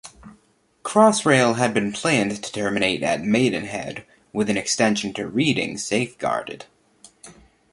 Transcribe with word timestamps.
Crossrail 0.83 1.57
had 1.57 1.75
been 1.75 1.91
planned 1.91 2.43
to 2.43 2.51
terminate 2.51 3.03
at 3.03 3.21
Maidenhead, 3.23 4.03
with 4.33 4.49
an 4.49 4.57
extension 4.57 5.13
to 5.13 5.27
Reading 5.27 5.77
safeguarded. 5.77 6.65